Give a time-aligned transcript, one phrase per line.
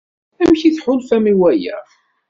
[0.41, 1.77] Amek i tḥulfam i waya?